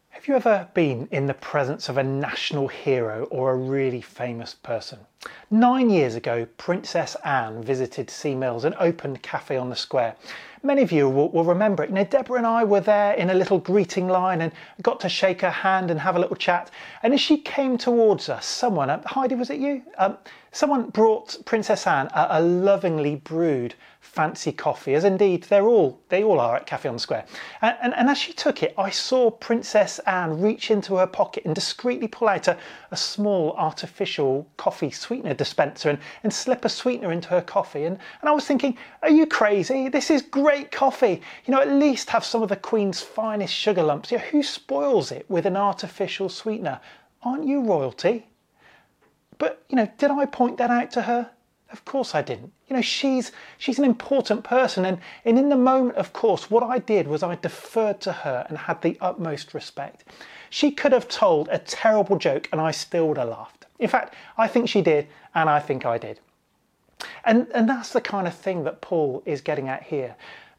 Have 0.10 0.28
you 0.30 0.36
ever 0.36 0.70
been 0.74 1.08
in 1.12 1.28
the 1.28 1.34
presence 1.34 1.88
of 1.88 1.98
a 1.98 2.04
national 2.04 2.68
hero 2.68 3.26
or 3.26 3.52
a 3.52 3.56
really 3.56 4.02
famous 4.02 4.56
person? 4.56 5.00
Nine 5.52 5.90
years 5.90 6.16
ago, 6.16 6.48
Princess 6.58 7.16
Anne 7.24 7.62
visited 7.62 8.10
Sea 8.10 8.34
Mills, 8.34 8.66
an 8.66 8.74
open 8.80 9.18
cafe 9.18 9.56
on 9.56 9.70
the 9.70 9.76
square. 9.76 10.16
Many 10.66 10.82
of 10.82 10.92
you 10.92 11.10
will, 11.10 11.30
will 11.30 11.44
remember 11.44 11.84
it. 11.84 11.92
Know, 11.92 12.04
Deborah 12.04 12.38
and 12.38 12.48
I 12.48 12.64
were 12.64 12.82
there 12.82 13.14
in 13.14 13.30
a 13.30 13.34
little 13.34 13.60
greeting 13.60 14.08
line 14.08 14.42
and 14.42 14.52
got 14.82 15.00
to 15.02 15.10
shake 15.10 15.42
her 15.42 15.50
hand 15.50 15.92
and 15.92 16.00
have 16.00 16.16
a 16.16 16.20
little 16.20 16.36
chat. 16.36 16.72
And 17.04 17.14
as 17.14 17.22
she 17.22 17.38
came 17.38 17.78
towards 17.78 18.30
us, 18.30 18.46
someone, 18.46 18.90
uh, 18.90 19.02
Heidi, 19.06 19.36
was 19.36 19.50
it 19.50 19.60
you? 19.60 19.84
Um, 19.98 20.18
someone 20.52 20.90
brought 20.90 21.38
Princess 21.46 21.88
Anne 21.88 22.08
a, 22.08 22.28
a 22.32 22.42
lovingly 22.42 23.18
brewed 23.18 23.76
fancy 24.06 24.52
coffee, 24.52 24.94
as 24.94 25.04
indeed 25.04 25.44
they're 25.44 25.66
all 25.66 26.00
they 26.10 26.24
all 26.24 26.40
are 26.40 26.56
at 26.56 26.66
Cafe 26.66 26.88
on 26.88 26.96
the 26.96 27.00
Square. 27.00 27.26
And, 27.62 27.76
and, 27.82 27.94
and, 27.96 28.10
as 28.10 28.18
she 28.18 28.32
took 28.32 28.64
it, 28.64 28.74
I 28.78 28.90
saw 28.90 29.32
Princess 29.32 30.00
Anne 30.00 30.40
reach 30.40 30.72
into 30.72 30.96
her 30.96 31.08
pocket 31.08 31.44
and 31.44 31.54
discreetly 31.54 32.08
pull 32.08 32.30
out 32.30 32.48
a, 32.48 32.58
a 32.92 32.96
small 32.96 33.54
artificial 33.58 34.48
coffee 34.58 34.92
sweetener 34.92 35.34
dispenser 35.34 35.90
and, 35.90 36.00
and 36.24 36.32
slip 36.32 36.64
a 36.64 36.70
sweetener 36.70 37.12
into 37.12 37.30
her 37.30 37.42
coffee. 37.42 37.84
And, 37.84 37.98
and 38.22 38.30
I 38.30 38.32
was 38.32 38.46
thinking, 38.46 38.78
are 39.02 39.10
you 39.10 39.26
crazy? 39.26 39.90
This 39.90 40.10
is 40.10 40.22
great 40.22 40.72
coffee. 40.72 41.22
You 41.46 41.54
know, 41.54 41.62
at 41.62 41.70
least 41.70 42.10
have 42.12 42.24
some 42.24 42.44
of 42.44 42.50
the 42.50 42.56
Queen's 42.56 43.02
finest 43.02 43.54
sugar 43.54 43.84
lumps. 43.84 44.12
You 44.12 44.20
know, 44.20 44.24
who 44.26 44.44
spoils 44.44 45.12
it 45.12 45.30
with 45.30 45.46
an 45.46 45.58
artificial 45.58 46.30
sweetener? 46.30 46.80
Aren't 47.24 47.46
you 47.46 47.62
royalty? 47.62 48.28
But, 49.38 49.64
you 49.68 49.76
know, 49.76 49.90
did 49.98 50.12
I 50.12 50.26
point 50.26 50.58
that 50.60 50.70
out 50.70 50.92
to 50.92 51.02
her? 51.02 51.32
Of 51.76 51.84
course 51.84 52.16
I 52.16 52.22
didn't. 52.22 52.54
You 52.70 52.78
know, 52.78 52.82
she's 52.82 53.34
she's 53.58 53.78
an 53.78 53.84
important 53.84 54.46
person 54.46 54.86
and, 54.86 54.98
and 55.26 55.38
in 55.38 55.50
the 55.50 55.58
moment, 55.58 55.98
of 55.98 56.14
course, 56.14 56.50
what 56.50 56.64
I 56.64 56.80
did 56.80 57.06
was 57.06 57.22
I 57.22 57.36
deferred 57.36 58.00
to 58.08 58.14
her 58.14 58.46
and 58.48 58.58
had 58.58 58.82
the 58.82 58.98
utmost 59.02 59.54
respect. 59.54 60.06
She 60.50 60.72
could 60.72 60.94
have 60.94 61.10
told 61.10 61.50
a 61.50 61.60
terrible 61.60 62.18
joke 62.18 62.48
and 62.54 62.62
I 62.62 62.72
still 62.72 63.10
would 63.10 63.18
have 63.18 63.28
laughed. 63.28 63.66
In 63.78 63.90
fact, 63.90 64.16
I 64.38 64.48
think 64.48 64.70
she 64.70 64.82
did 64.82 65.10
and 65.34 65.50
I 65.50 65.60
think 65.60 65.86
I 65.86 65.98
did. 65.98 66.22
And 67.26 67.48
and 67.54 67.68
that's 67.68 67.92
the 67.92 68.00
kind 68.00 68.26
of 68.26 68.34
thing 68.34 68.64
that 68.64 68.80
Paul 68.80 69.22
is 69.26 69.42
getting 69.42 69.68
at 69.68 69.84
here. 69.84 70.16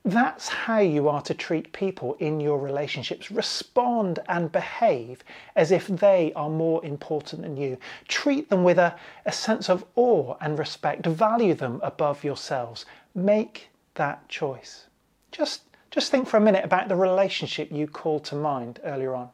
That's 0.07 0.47
how 0.47 0.79
you 0.79 1.09
are 1.09 1.21
to 1.23 1.35
treat 1.35 1.73
people 1.73 2.15
in 2.21 2.39
your 2.39 2.61
relationships. 2.61 3.29
Respond 3.29 4.21
and 4.29 4.53
behave 4.53 5.25
as 5.57 5.73
if 5.73 5.89
they 5.89 6.33
are 6.37 6.49
more 6.49 6.85
important 6.85 7.43
than 7.43 7.57
you. 7.57 7.77
Treat 8.07 8.49
them 8.49 8.63
with 8.63 8.79
a, 8.79 8.95
a 9.25 9.33
sense 9.33 9.69
of 9.69 9.85
awe 9.97 10.37
and 10.41 10.61
respect. 10.61 11.05
Value 11.07 11.55
them 11.55 11.81
above 11.83 12.23
yourselves. 12.23 12.87
Make 13.17 13.69
that 13.95 14.29
choice. 14.29 14.87
Just, 15.33 15.63
just 15.91 16.13
think 16.13 16.29
for 16.29 16.37
a 16.37 16.41
minute 16.41 16.65
about 16.65 16.87
the 16.87 16.95
relationship 16.95 17.73
you 17.73 17.89
called 17.89 18.23
to 18.27 18.37
mind 18.37 18.79
earlier 18.85 19.13
on. 19.13 19.31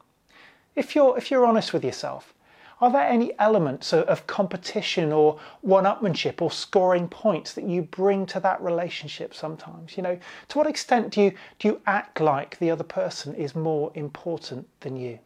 If 0.75 0.95
you're, 0.95 1.15
if 1.15 1.29
you're 1.29 1.45
honest 1.45 1.71
with 1.71 1.85
yourself, 1.85 2.33
are 2.81 2.91
there 2.91 3.07
any 3.07 3.37
elements 3.39 3.93
of 3.93 4.27
competition 4.27 5.11
or 5.11 5.39
one 5.61 5.85
upmanship 5.85 6.41
or 6.41 6.51
scoring 6.51 7.07
points 7.07 7.53
that 7.53 7.65
you 7.65 7.81
bring 7.81 8.25
to 8.27 8.39
that 8.41 8.61
relationship 8.61 9.33
sometimes? 9.33 9.95
You 9.95 10.03
know, 10.03 10.19
to 10.49 10.57
what 10.57 10.67
extent 10.67 11.11
do 11.11 11.21
you, 11.21 11.31
do 11.59 11.67
you 11.67 11.81
act 11.85 12.19
like 12.19 12.59
the 12.59 12.71
other 12.71 12.83
person 12.83 13.35
is 13.35 13.55
more 13.55 13.91
important 13.95 14.67
than 14.81 14.97
you? 14.97 15.19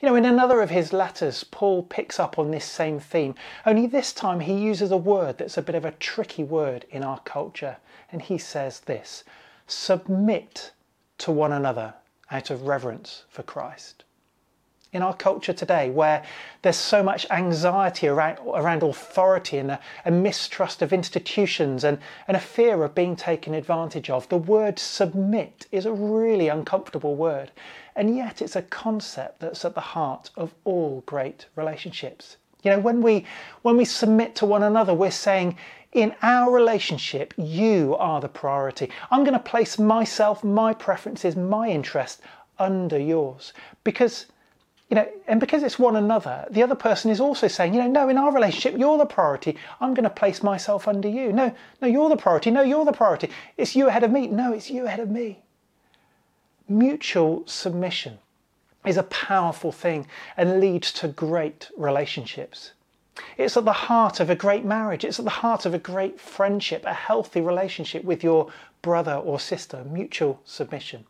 You 0.00 0.08
know, 0.08 0.14
in 0.14 0.24
another 0.24 0.60
of 0.60 0.70
his 0.70 0.92
letters, 0.92 1.44
Paul 1.44 1.82
picks 1.82 2.20
up 2.20 2.38
on 2.38 2.50
this 2.50 2.64
same 2.64 3.00
theme, 3.00 3.34
only 3.64 3.86
this 3.86 4.12
time 4.12 4.40
he 4.40 4.54
uses 4.54 4.90
a 4.90 4.96
word 4.96 5.38
that's 5.38 5.56
a 5.56 5.62
bit 5.62 5.74
of 5.74 5.84
a 5.84 5.92
tricky 5.92 6.44
word 6.44 6.84
in 6.90 7.02
our 7.02 7.20
culture. 7.20 7.78
And 8.10 8.20
he 8.20 8.38
says 8.38 8.80
this 8.80 9.24
submit 9.66 10.72
to 11.18 11.32
one 11.32 11.52
another 11.52 11.94
out 12.30 12.50
of 12.50 12.66
reverence 12.66 13.24
for 13.28 13.42
Christ 13.42 14.04
in 14.92 15.02
our 15.02 15.14
culture 15.14 15.54
today 15.54 15.88
where 15.88 16.22
there's 16.60 16.76
so 16.76 17.02
much 17.02 17.26
anxiety 17.30 18.06
around, 18.06 18.38
around 18.46 18.82
authority 18.82 19.56
and 19.56 19.70
a, 19.70 19.80
a 20.04 20.10
mistrust 20.10 20.82
of 20.82 20.92
institutions 20.92 21.82
and, 21.82 21.98
and 22.28 22.36
a 22.36 22.40
fear 22.40 22.84
of 22.84 22.94
being 22.94 23.16
taken 23.16 23.54
advantage 23.54 24.10
of. 24.10 24.28
The 24.28 24.36
word 24.36 24.78
submit 24.78 25.66
is 25.72 25.86
a 25.86 25.92
really 25.92 26.48
uncomfortable 26.48 27.16
word, 27.16 27.50
and 27.96 28.14
yet 28.14 28.42
it's 28.42 28.56
a 28.56 28.62
concept 28.62 29.40
that's 29.40 29.64
at 29.64 29.74
the 29.74 29.80
heart 29.80 30.30
of 30.36 30.54
all 30.64 31.02
great 31.06 31.46
relationships. 31.56 32.36
You 32.62 32.70
know, 32.70 32.78
when 32.78 33.02
we 33.02 33.26
when 33.62 33.76
we 33.76 33.84
submit 33.84 34.36
to 34.36 34.46
one 34.46 34.62
another, 34.62 34.94
we're 34.94 35.10
saying 35.10 35.56
in 35.92 36.14
our 36.22 36.50
relationship, 36.52 37.34
you 37.36 37.96
are 37.98 38.20
the 38.20 38.28
priority. 38.28 38.88
I'm 39.10 39.24
going 39.24 39.34
to 39.34 39.38
place 39.38 39.78
myself, 39.78 40.44
my 40.44 40.72
preferences, 40.72 41.34
my 41.34 41.68
interest 41.68 42.20
under 42.58 42.98
yours 42.98 43.52
because 43.84 44.26
you 44.92 44.96
know, 44.96 45.08
and 45.26 45.40
because 45.40 45.62
it's 45.62 45.78
one 45.78 45.96
another, 45.96 46.46
the 46.50 46.62
other 46.62 46.74
person 46.74 47.10
is 47.10 47.18
also 47.18 47.48
saying, 47.48 47.72
you 47.72 47.80
know, 47.80 47.88
no, 47.88 48.10
in 48.10 48.18
our 48.18 48.30
relationship, 48.30 48.78
you're 48.78 48.98
the 48.98 49.06
priority. 49.06 49.56
I'm 49.80 49.94
going 49.94 50.04
to 50.04 50.10
place 50.10 50.42
myself 50.42 50.86
under 50.86 51.08
you. 51.08 51.32
No, 51.32 51.54
no, 51.80 51.88
you're 51.88 52.10
the 52.10 52.16
priority. 52.18 52.50
No, 52.50 52.60
you're 52.60 52.84
the 52.84 52.92
priority. 52.92 53.30
It's 53.56 53.74
you 53.74 53.88
ahead 53.88 54.04
of 54.04 54.10
me. 54.10 54.26
No, 54.26 54.52
it's 54.52 54.68
you 54.68 54.84
ahead 54.84 55.00
of 55.00 55.08
me. 55.08 55.40
Mutual 56.68 57.42
submission 57.46 58.18
is 58.84 58.98
a 58.98 59.04
powerful 59.04 59.72
thing 59.72 60.06
and 60.36 60.60
leads 60.60 60.92
to 60.92 61.08
great 61.08 61.70
relationships. 61.74 62.72
It's 63.38 63.56
at 63.56 63.64
the 63.64 63.72
heart 63.72 64.20
of 64.20 64.28
a 64.28 64.36
great 64.36 64.66
marriage. 64.66 65.06
It's 65.06 65.18
at 65.18 65.24
the 65.24 65.40
heart 65.40 65.64
of 65.64 65.72
a 65.72 65.78
great 65.78 66.20
friendship, 66.20 66.84
a 66.84 66.92
healthy 66.92 67.40
relationship 67.40 68.04
with 68.04 68.22
your 68.22 68.52
brother 68.82 69.14
or 69.14 69.40
sister, 69.40 69.84
mutual 69.84 70.42
submission. 70.44 71.06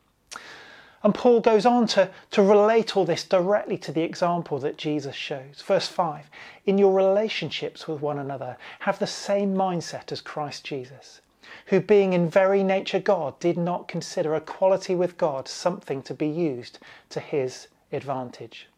And 1.03 1.15
Paul 1.15 1.41
goes 1.41 1.67
on 1.67 1.87
to, 1.89 2.11
to 2.31 2.43
relate 2.43 2.97
all 2.97 3.05
this 3.05 3.25
directly 3.25 3.77
to 3.79 3.93
the 3.93 4.03
example 4.03 4.59
that 4.61 4.77
Jesus 4.77 5.17
shows. 5.17 5.63
Verse 5.65 5.89
5 5.89 6.31
In 6.65 6.79
your 6.79 6.95
relationships 6.95 7.89
with 7.89 8.01
one 8.01 8.19
another, 8.19 8.57
have 8.81 8.99
the 8.99 9.07
same 9.07 9.55
mindset 9.55 10.13
as 10.13 10.21
Christ 10.21 10.65
Jesus, 10.65 11.21
who, 11.67 11.81
being 11.81 12.13
in 12.13 12.29
very 12.29 12.63
nature 12.63 13.01
God, 13.01 13.39
did 13.41 13.59
not 13.59 13.89
consider 13.89 14.35
equality 14.37 14.95
with 14.95 15.19
God 15.19 15.49
something 15.49 16.03
to 16.03 16.15
be 16.15 16.29
used 16.29 16.79
to 17.11 17.19
his 17.19 17.67
advantage. 17.91 18.69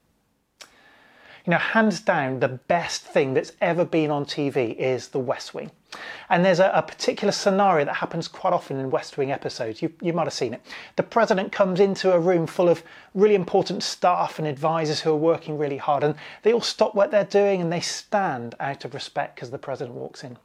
You 1.47 1.51
know, 1.51 1.59
hands 1.59 2.01
down, 2.01 2.41
the 2.41 2.49
best 2.49 3.03
thing 3.03 3.35
that's 3.35 3.53
ever 3.61 3.85
been 3.85 4.11
on 4.11 4.25
TV 4.25 4.75
is 4.77 5.09
The 5.09 5.19
West 5.19 5.53
Wing. 5.53 5.71
And 6.29 6.45
there's 6.45 6.61
a, 6.61 6.71
a, 6.75 6.83
particular 6.83 7.33
scenario 7.33 7.85
that 7.85 7.95
happens 7.95 8.29
quite 8.29 8.53
often 8.53 8.79
in 8.79 8.91
West 8.91 9.17
Wing 9.17 9.31
episodes. 9.31 9.83
You, 9.83 9.93
you 10.01 10.13
might 10.13 10.25
have 10.25 10.33
seen 10.33 10.55
it. 10.55 10.63
The 10.97 11.03
president 11.03 11.53
comes 11.53 11.81
into 11.81 12.13
a 12.13 12.19
room 12.19 12.47
full 12.47 12.69
of 12.69 12.83
really 13.15 13.35
important 13.35 13.83
staff 13.83 14.39
and 14.39 14.49
advisors 14.49 15.01
who 15.01 15.11
are 15.11 15.17
working 15.17 15.59
really 15.59 15.79
hard, 15.79 16.05
and 16.05 16.15
they 16.43 16.53
all 16.53 16.61
stop 16.61 16.95
what 16.95 17.11
they're 17.11 17.25
doing 17.25 17.61
and 17.61 17.73
they 17.73 17.81
stand 17.81 18.55
out 18.61 18.85
of 18.85 18.95
respect 18.95 19.43
as 19.43 19.51
the 19.51 19.59
president 19.59 19.97
walks 19.97 20.25
in. 20.25 20.37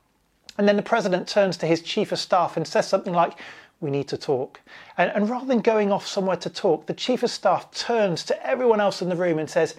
And 0.58 0.68
then 0.68 0.76
the 0.76 0.82
president 0.82 1.28
turns 1.28 1.56
to 1.58 1.68
his 1.68 1.82
chief 1.82 2.12
of 2.12 2.20
staff 2.20 2.58
and 2.58 2.68
says 2.68 2.88
something 2.88 3.14
like, 3.14 3.40
we 3.82 3.90
need 3.90 4.08
to 4.10 4.18
talk. 4.18 4.60
And, 4.98 5.12
and 5.16 5.30
rather 5.30 5.46
than 5.46 5.62
going 5.62 5.92
off 5.92 6.06
somewhere 6.06 6.36
to 6.38 6.50
talk, 6.50 6.86
the 6.86 6.94
chief 6.94 7.24
of 7.24 7.32
staff 7.32 7.72
turns 7.72 8.24
to 8.26 8.46
everyone 8.46 8.82
else 8.82 9.02
in 9.02 9.10
the 9.10 9.16
room 9.16 9.40
and 9.40 9.50
says, 9.50 9.76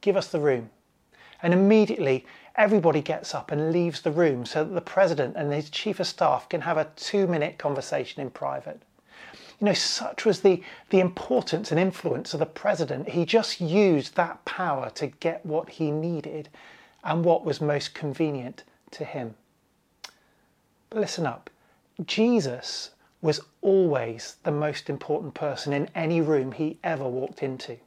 give 0.00 0.16
us 0.16 0.28
the 0.28 0.40
room. 0.40 0.70
And 1.42 1.52
immediately 1.52 2.26
everybody 2.56 3.02
gets 3.02 3.34
up 3.34 3.50
and 3.50 3.72
leaves 3.72 4.00
the 4.00 4.10
room 4.10 4.46
so 4.46 4.64
that 4.64 4.74
the 4.74 4.80
president 4.80 5.36
and 5.36 5.52
his 5.52 5.70
chief 5.70 6.00
of 6.00 6.06
staff 6.06 6.48
can 6.48 6.62
have 6.62 6.76
a 6.76 6.88
two 6.96 7.26
minute 7.26 7.58
conversation 7.58 8.22
in 8.22 8.30
private. 8.30 8.82
You 9.60 9.66
know, 9.66 9.74
such 9.74 10.24
was 10.24 10.40
the, 10.40 10.62
the 10.90 11.00
importance 11.00 11.70
and 11.70 11.80
influence 11.80 12.34
of 12.34 12.40
the 12.40 12.46
president. 12.46 13.08
He 13.10 13.24
just 13.24 13.60
used 13.60 14.14
that 14.16 14.44
power 14.44 14.90
to 14.90 15.06
get 15.06 15.44
what 15.46 15.70
he 15.70 15.90
needed 15.90 16.48
and 17.02 17.24
what 17.24 17.44
was 17.44 17.60
most 17.60 17.94
convenient 17.94 18.64
to 18.90 19.04
him. 19.04 19.34
But 20.90 21.00
listen 21.00 21.26
up 21.26 21.50
Jesus 22.04 22.90
was 23.22 23.40
always 23.62 24.36
the 24.42 24.50
most 24.50 24.90
important 24.90 25.32
person 25.32 25.72
in 25.72 25.88
any 25.94 26.20
room 26.20 26.52
he 26.52 26.78
ever 26.84 27.08
walked 27.08 27.42
into. 27.42 27.78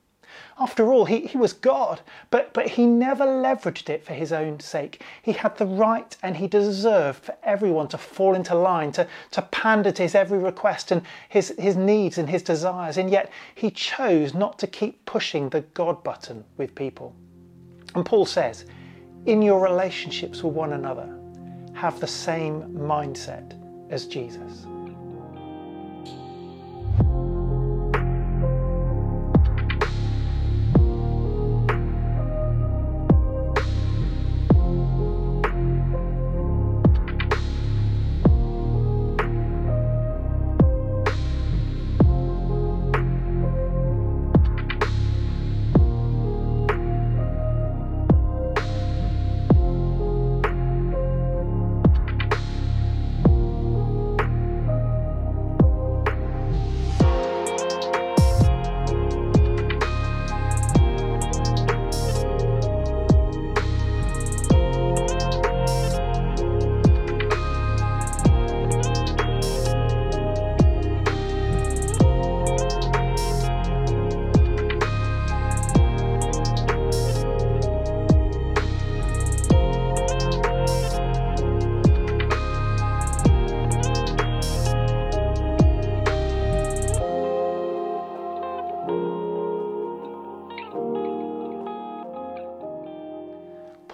After 0.60 0.92
all, 0.92 1.06
he, 1.06 1.28
he 1.28 1.38
was 1.38 1.54
God, 1.54 2.02
but, 2.30 2.54
but 2.54 2.68
he 2.68 2.86
never 2.86 3.26
leveraged 3.26 3.90
it 3.90 4.04
for 4.04 4.14
his 4.14 4.32
own 4.32 4.60
sake. 4.60 5.04
He 5.22 5.32
had 5.32 5.58
the 5.58 5.66
right 5.66 6.16
and 6.22 6.38
he 6.38 6.48
deserved 6.48 7.24
for 7.24 7.36
everyone 7.44 7.88
to 7.90 7.98
fall 7.98 8.36
into 8.36 8.56
line, 8.56 8.92
to, 8.94 9.08
to 9.32 9.42
pander 9.44 9.92
to 9.92 10.04
his 10.04 10.16
every 10.16 10.40
request 10.40 10.92
and 10.92 11.02
his, 11.30 11.54
his 11.58 11.76
needs 11.76 12.18
and 12.18 12.30
his 12.30 12.44
desires, 12.44 12.98
and 12.98 13.10
yet 13.10 13.32
he 13.56 13.72
chose 13.72 14.34
not 14.34 14.60
to 14.60 14.68
keep 14.68 15.06
pushing 15.06 15.50
the 15.50 15.62
God 15.62 16.04
button 16.04 16.44
with 16.58 16.76
people. 16.76 17.16
And 17.96 18.06
Paul 18.06 18.26
says, 18.26 18.66
in 19.26 19.42
your 19.42 19.62
relationships 19.62 20.44
with 20.44 20.54
one 20.54 20.74
another, 20.74 21.10
have 21.74 22.00
the 22.00 22.08
same 22.08 22.64
mindset 22.74 23.54
as 23.92 24.06
Jesus. 24.06 24.66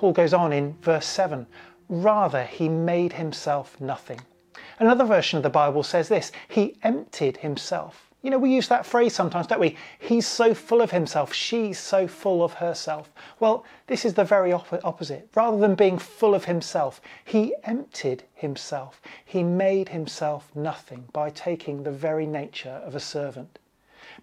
Paul 0.06 0.14
goes 0.14 0.36
on 0.36 0.54
in 0.54 0.78
verse 0.84 1.08
7 1.08 1.48
Rather, 1.90 2.44
he 2.44 2.70
made 2.70 3.14
himself 3.14 3.82
nothing. 3.82 4.22
Another 4.78 5.04
version 5.04 5.38
of 5.38 5.42
the 5.42 5.50
Bible 5.50 5.82
says 5.82 6.10
this 6.10 6.32
He 6.48 6.78
emptied 6.84 7.38
himself. 7.38 8.12
You 8.22 8.30
know, 8.30 8.38
we 8.38 8.54
use 8.54 8.68
that 8.68 8.86
phrase 8.86 9.16
sometimes, 9.16 9.48
don't 9.48 9.60
we? 9.60 9.76
He's 9.98 10.28
so 10.28 10.54
full 10.54 10.84
of 10.84 10.92
himself, 10.92 11.34
she's 11.34 11.80
so 11.80 12.06
full 12.06 12.44
of 12.44 12.54
herself. 12.54 13.12
Well, 13.40 13.66
this 13.88 14.06
is 14.06 14.14
the 14.14 14.24
very 14.24 14.54
op- 14.54 14.80
opposite. 14.86 15.28
Rather 15.34 15.58
than 15.58 15.74
being 15.74 15.98
full 15.98 16.36
of 16.36 16.46
himself, 16.46 17.02
he 17.24 17.56
emptied 17.64 18.26
himself. 18.36 19.02
He 19.26 19.42
made 19.42 19.90
himself 19.90 20.52
nothing 20.54 21.06
by 21.14 21.32
taking 21.32 21.82
the 21.82 21.92
very 21.92 22.28
nature 22.28 22.80
of 22.86 22.94
a 22.94 23.00
servant. 23.00 23.58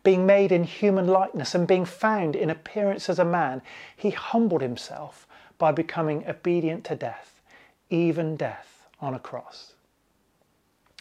Being 0.05 0.27
made 0.27 0.53
in 0.53 0.63
human 0.63 1.09
likeness 1.09 1.57
and 1.57 1.67
being 1.67 1.85
found 1.85 2.37
in 2.37 2.51
appearance 2.51 3.11
as 3.11 3.19
a 3.19 3.25
man, 3.25 3.63
he 3.97 4.11
humbled 4.11 4.63
himself 4.63 5.27
by 5.63 5.71
becoming 5.71 6.27
obedient 6.27 6.83
to 6.83 6.97
death, 6.97 7.41
even 7.89 8.35
death 8.35 8.89
on 9.01 9.15
a 9.15 9.19
cross. 9.21 9.75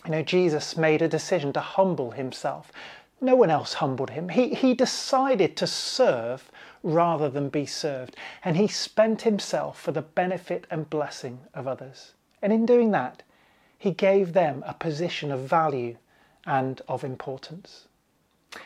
You 0.06 0.12
know, 0.12 0.22
Jesus 0.22 0.78
made 0.78 1.02
a 1.02 1.08
decision 1.08 1.52
to 1.54 1.60
humble 1.60 2.12
himself. 2.12 2.72
No 3.20 3.36
one 3.36 3.50
else 3.50 3.74
humbled 3.74 4.12
him. 4.12 4.30
He, 4.30 4.54
he 4.54 4.76
decided 4.76 5.58
to 5.58 5.66
serve 5.66 6.52
rather 6.84 7.28
than 7.28 7.50
be 7.50 7.66
served. 7.66 8.16
And 8.46 8.56
he 8.56 8.68
spent 8.68 9.24
himself 9.24 9.82
for 9.82 9.94
the 9.94 10.04
benefit 10.04 10.68
and 10.70 10.88
blessing 10.88 11.40
of 11.56 11.68
others. 11.68 12.12
And 12.40 12.54
in 12.54 12.68
doing 12.68 12.92
that, 12.92 13.24
he 13.80 13.90
gave 13.90 14.34
them 14.34 14.64
a 14.68 14.76
position 14.76 15.32
of 15.32 15.40
value 15.40 15.98
and 16.46 16.84
of 16.88 17.04
importance. 17.04 17.88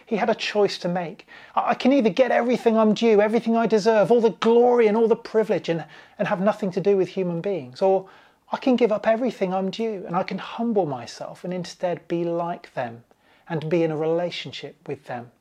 He 0.05 0.15
had 0.15 0.29
a 0.29 0.35
choice 0.35 0.77
to 0.79 0.87
make. 0.87 1.27
I 1.55 1.75
can 1.75 1.93
either 1.93 2.09
get 2.09 2.31
everything 2.31 2.77
I'm 2.77 2.93
due, 2.93 3.21
everything 3.21 3.55
I 3.55 3.67
deserve, 3.67 4.11
all 4.11 4.21
the 4.21 4.31
glory 4.31 4.87
and 4.87 4.97
all 4.97 5.07
the 5.07 5.15
privilege, 5.15 5.69
and, 5.69 5.85
and 6.17 6.27
have 6.27 6.41
nothing 6.41 6.71
to 6.71 6.81
do 6.81 6.97
with 6.97 7.09
human 7.09 7.41
beings, 7.41 7.81
or 7.81 8.07
I 8.51 8.57
can 8.57 8.75
give 8.75 8.91
up 8.91 9.07
everything 9.07 9.53
I'm 9.53 9.69
due 9.69 10.03
and 10.05 10.15
I 10.15 10.23
can 10.23 10.37
humble 10.37 10.85
myself 10.85 11.43
and 11.43 11.53
instead 11.53 12.07
be 12.07 12.23
like 12.23 12.73
them 12.73 13.03
and 13.49 13.69
be 13.69 13.83
in 13.83 13.91
a 13.91 13.97
relationship 13.97 14.87
with 14.87 15.05
them, 15.05 15.31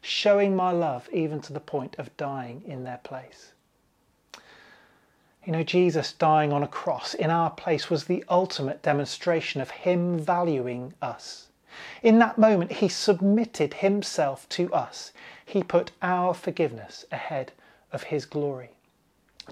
showing 0.00 0.56
my 0.56 0.70
love 0.70 1.08
even 1.12 1.40
to 1.42 1.52
the 1.52 1.60
point 1.60 1.96
of 1.98 2.16
dying 2.16 2.62
in 2.66 2.84
their 2.84 3.00
place. 3.02 3.52
You 5.44 5.52
know, 5.52 5.62
Jesus 5.62 6.12
dying 6.12 6.52
on 6.52 6.62
a 6.62 6.68
cross 6.68 7.12
in 7.12 7.30
our 7.30 7.50
place 7.50 7.90
was 7.90 8.04
the 8.04 8.24
ultimate 8.28 8.82
demonstration 8.82 9.60
of 9.60 9.70
Him 9.70 10.18
valuing 10.18 10.94
us. 11.02 11.48
In 12.02 12.18
that 12.18 12.38
moment, 12.38 12.72
He 12.72 12.88
submitted 12.88 13.74
Himself 13.74 14.48
to 14.50 14.72
us. 14.72 15.12
He 15.44 15.62
put 15.62 15.92
our 16.02 16.34
forgiveness 16.34 17.04
ahead 17.10 17.52
of 17.92 18.04
His 18.04 18.26
glory. 18.26 18.70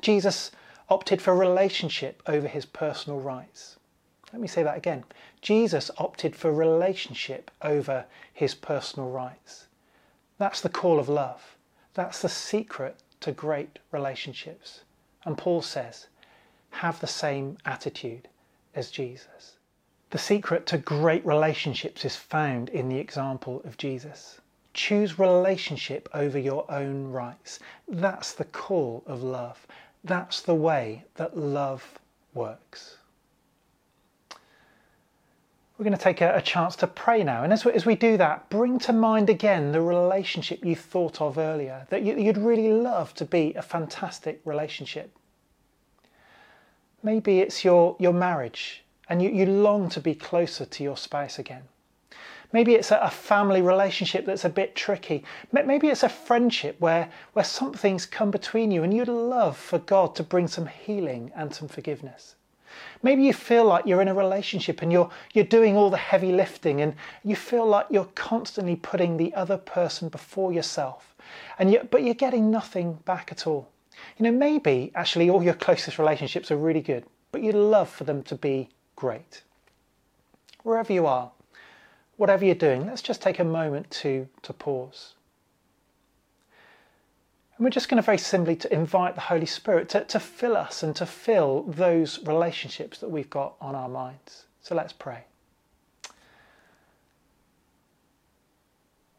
Jesus 0.00 0.50
opted 0.88 1.22
for 1.22 1.34
relationship 1.34 2.22
over 2.26 2.46
his 2.46 2.66
personal 2.66 3.20
rights. 3.20 3.76
Let 4.32 4.42
me 4.42 4.48
say 4.48 4.62
that 4.62 4.76
again. 4.76 5.04
Jesus 5.40 5.90
opted 5.98 6.36
for 6.36 6.52
relationship 6.52 7.50
over 7.62 8.04
his 8.32 8.54
personal 8.54 9.10
rights. 9.10 9.66
That's 10.38 10.60
the 10.60 10.68
call 10.68 10.98
of 10.98 11.08
love. 11.08 11.56
That's 11.94 12.22
the 12.22 12.28
secret 12.28 12.96
to 13.20 13.32
great 13.32 13.78
relationships. 13.90 14.82
And 15.24 15.38
Paul 15.38 15.62
says, 15.62 16.08
have 16.70 17.00
the 17.00 17.06
same 17.06 17.58
attitude 17.64 18.28
as 18.74 18.90
Jesus. 18.90 19.56
The 20.12 20.18
secret 20.18 20.66
to 20.66 20.76
great 20.76 21.24
relationships 21.24 22.04
is 22.04 22.16
found 22.16 22.68
in 22.68 22.90
the 22.90 22.98
example 22.98 23.62
of 23.64 23.78
Jesus. 23.78 24.42
Choose 24.74 25.18
relationship 25.18 26.06
over 26.12 26.38
your 26.38 26.70
own 26.70 27.10
rights. 27.10 27.60
That's 27.88 28.34
the 28.34 28.44
call 28.44 29.04
of 29.06 29.22
love. 29.22 29.66
That's 30.04 30.42
the 30.42 30.54
way 30.54 31.04
that 31.14 31.38
love 31.38 31.98
works. 32.34 32.98
We're 35.78 35.84
going 35.84 35.96
to 35.96 36.04
take 36.04 36.20
a, 36.20 36.36
a 36.36 36.42
chance 36.42 36.76
to 36.76 36.86
pray 36.86 37.24
now. 37.24 37.42
And 37.42 37.50
as 37.50 37.64
we, 37.64 37.72
as 37.72 37.86
we, 37.86 37.96
do 37.96 38.18
that, 38.18 38.50
bring 38.50 38.78
to 38.80 38.92
mind 38.92 39.30
again 39.30 39.72
the 39.72 39.80
relationship 39.80 40.62
you 40.62 40.76
thought 40.76 41.22
of 41.22 41.38
earlier, 41.38 41.86
that 41.88 42.02
you, 42.02 42.18
you'd 42.18 42.36
really 42.36 42.70
love 42.70 43.14
to 43.14 43.24
be 43.24 43.54
a 43.54 43.62
fantastic 43.62 44.42
relationship. 44.44 45.10
Maybe 47.02 47.40
it's 47.40 47.64
your, 47.64 47.96
your 47.98 48.12
marriage 48.12 48.82
and 49.12 49.20
you, 49.20 49.28
you 49.28 49.44
long 49.44 49.90
to 49.90 50.00
be 50.00 50.14
closer 50.14 50.64
to 50.64 50.82
your 50.82 50.96
spouse 50.96 51.38
again. 51.38 51.64
Maybe 52.50 52.76
it's 52.76 52.90
a 52.90 53.10
family 53.10 53.60
relationship 53.60 54.24
that's 54.24 54.46
a 54.46 54.48
bit 54.48 54.74
tricky. 54.74 55.22
Maybe 55.52 55.88
it's 55.88 56.02
a 56.02 56.08
friendship 56.08 56.76
where, 56.80 57.10
where 57.34 57.44
something's 57.44 58.06
come 58.06 58.30
between 58.30 58.70
you 58.70 58.82
and 58.82 58.94
you'd 58.94 59.08
love 59.08 59.58
for 59.58 59.78
God 59.80 60.14
to 60.16 60.22
bring 60.22 60.48
some 60.48 60.64
healing 60.64 61.30
and 61.36 61.54
some 61.54 61.68
forgiveness. 61.68 62.36
Maybe 63.02 63.22
you 63.22 63.34
feel 63.34 63.66
like 63.66 63.84
you're 63.84 64.00
in 64.00 64.08
a 64.08 64.14
relationship 64.14 64.80
and 64.80 64.90
you're, 64.90 65.10
you're 65.34 65.44
doing 65.44 65.76
all 65.76 65.90
the 65.90 65.98
heavy 65.98 66.32
lifting 66.32 66.80
and 66.80 66.94
you 67.22 67.36
feel 67.36 67.66
like 67.66 67.88
you're 67.90 68.08
constantly 68.14 68.76
putting 68.76 69.18
the 69.18 69.34
other 69.34 69.58
person 69.58 70.08
before 70.08 70.54
yourself, 70.54 71.14
and 71.58 71.70
you, 71.70 71.86
but 71.90 72.02
you're 72.02 72.14
getting 72.14 72.50
nothing 72.50 72.94
back 73.04 73.30
at 73.30 73.46
all. 73.46 73.68
You 74.16 74.24
know, 74.24 74.32
maybe 74.32 74.90
actually 74.94 75.28
all 75.28 75.42
your 75.42 75.52
closest 75.52 75.98
relationships 75.98 76.50
are 76.50 76.56
really 76.56 76.80
good, 76.80 77.04
but 77.30 77.42
you'd 77.42 77.54
love 77.54 77.90
for 77.90 78.04
them 78.04 78.22
to 78.22 78.34
be 78.34 78.70
great. 79.02 79.42
Wherever 80.62 80.92
you 80.92 81.06
are, 81.06 81.32
whatever 82.18 82.44
you're 82.44 82.54
doing, 82.54 82.86
let's 82.86 83.02
just 83.02 83.20
take 83.20 83.40
a 83.40 83.44
moment 83.44 83.90
to, 83.90 84.28
to 84.42 84.52
pause. 84.52 85.14
And 87.56 87.64
we're 87.64 87.70
just 87.70 87.88
going 87.88 88.00
to 88.00 88.06
very 88.06 88.16
simply 88.16 88.54
to 88.54 88.72
invite 88.72 89.16
the 89.16 89.22
Holy 89.22 89.44
Spirit 89.44 89.88
to, 89.88 90.04
to 90.04 90.20
fill 90.20 90.56
us 90.56 90.84
and 90.84 90.94
to 90.94 91.04
fill 91.04 91.64
those 91.64 92.24
relationships 92.24 92.98
that 92.98 93.10
we've 93.10 93.28
got 93.28 93.56
on 93.60 93.74
our 93.74 93.88
minds. 93.88 94.44
So 94.60 94.76
let's 94.76 94.92
pray. 94.92 95.24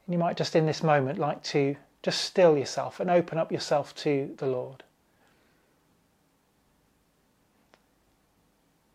And 0.06 0.14
you 0.14 0.18
might 0.18 0.38
just 0.38 0.56
in 0.56 0.66
this 0.66 0.82
moment 0.82 1.20
like 1.20 1.44
to 1.56 1.76
just 2.04 2.22
still 2.22 2.58
yourself 2.58 3.02
and 3.02 3.10
open 3.10 3.38
up 3.38 3.52
yourself 3.52 3.94
to 3.96 4.34
the 4.38 4.48
Lord. 4.48 4.82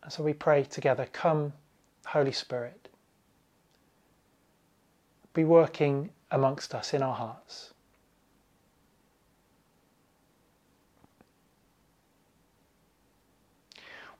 And 0.09 0.13
so 0.15 0.23
we 0.23 0.33
pray 0.33 0.63
together, 0.63 1.07
Come, 1.13 1.53
Holy 2.03 2.31
Spirit 2.31 2.89
be 5.35 5.43
working 5.43 6.09
amongst 6.31 6.73
us 6.73 6.95
in 6.95 7.03
our 7.03 7.13
hearts. 7.13 7.75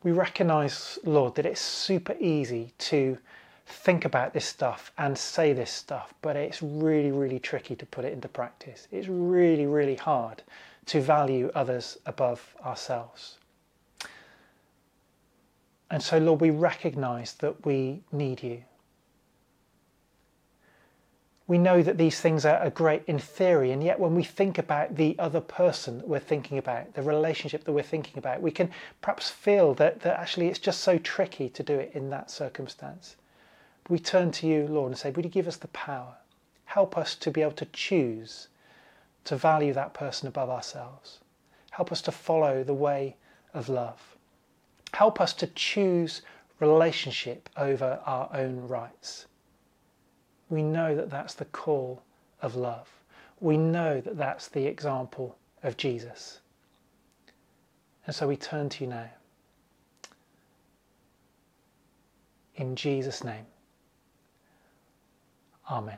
We 0.04 0.12
recognize, 0.12 0.99
Lord, 1.04 1.34
that 1.34 1.47
it's 1.47 1.60
super 1.60 2.15
easy 2.19 2.71
to 2.78 3.17
think 3.65 4.06
about 4.06 4.36
this 4.36 4.45
stuff 4.45 4.91
and 4.99 5.17
say 5.17 5.54
this 5.54 5.71
stuff, 5.71 6.13
but 6.21 6.36
it's 6.36 6.62
really, 6.62 7.12
really 7.12 7.39
tricky 7.39 7.75
to 7.75 7.86
put 7.88 8.06
it 8.06 8.13
into 8.13 8.28
practice. 8.28 8.88
It's 8.91 9.08
really, 9.08 9.65
really 9.65 9.95
hard 9.95 10.43
to 10.86 11.02
value 11.02 11.52
others 11.56 11.97
above 12.06 12.56
ourselves. 12.63 13.38
And 15.91 16.04
so, 16.04 16.17
Lord, 16.17 16.41
we 16.41 16.52
recognize 16.52 17.34
that 17.36 17.65
we 17.65 18.04
need 18.12 18.43
you 18.43 18.63
we 21.49 21.58
know 21.58 21.82
that 21.82 21.97
these 21.97 22.21
things 22.21 22.45
are, 22.45 22.69
great 22.69 23.02
in 23.08 23.17
theory, 23.17 23.71
and 23.71 23.84
yet 23.84 23.99
when 23.99 24.13
we 24.13 24.23
think 24.23 24.60
about 24.60 24.95
the 24.95 25.15
other 25.17 25.41
person 25.41 25.97
that 25.97 26.08
we're 26.08 26.19
thinking 26.19 26.60
about, 26.60 26.93
the 26.93 27.02
relationship 27.02 27.63
that 27.63 27.71
we're 27.71 27.82
thinking 27.82 28.19
about, 28.19 28.39
we 28.39 28.52
can 28.52 28.69
perhaps 29.02 29.32
feel 29.32 29.73
that, 29.73 30.02
that 30.02 30.19
actually 30.19 30.47
it's 30.47 30.60
just 30.60 30.82
so 30.82 30.99
tricky 30.99 31.49
to 31.49 31.63
do 31.63 31.73
it 31.73 31.91
in 31.95 32.12
that 32.12 32.30
circumstance. 32.30 33.15
We 33.89 33.97
turn 33.97 34.30
to 34.34 34.47
you, 34.47 34.67
Lord, 34.67 34.91
and 34.91 34.97
say, 34.97 35.10
Would 35.10 35.25
you 35.25 35.32
give 35.32 35.47
us 35.47 35.58
the 35.58 35.69
power? 35.69 36.17
Help 36.65 36.95
us 36.95 37.15
to 37.15 37.32
be 37.32 37.41
able 37.41 37.54
to 37.54 37.65
choose 37.73 38.47
to 39.23 39.36
value 39.36 39.73
that 39.73 39.95
person 39.95 40.28
above 40.28 40.52
ourselves. 40.52 41.17
Help 41.71 41.91
us 41.91 42.04
to 42.04 42.12
follow 42.12 42.63
the 42.63 42.75
way 42.75 43.15
of 43.56 43.69
love. 43.69 44.15
Help 44.93 45.21
us 45.21 45.34
to 45.36 45.47
choose 45.47 46.21
relationship 46.60 47.49
over 47.58 47.99
our 48.06 48.30
own 48.34 48.67
rights 48.67 49.28
we 50.49 50.63
know 50.63 50.95
that 50.95 51.10
that's 51.10 51.36
the 51.36 51.45
call 51.45 52.02
of 52.41 52.56
love. 52.56 52.89
We 53.39 53.56
know 53.56 54.02
that 54.02 54.17
that's 54.17 54.47
the 54.47 54.65
example 54.65 55.38
of 55.63 55.78
Jesus. 55.78 56.41
And 58.06 58.15
so 58.15 58.28
we 58.28 58.36
turn 58.36 58.69
to 58.69 58.84
you 58.84 58.89
now. 58.89 59.10
In 62.56 62.75
Jesus' 62.75 63.23
name. 63.23 63.45
Amen. 65.69 65.97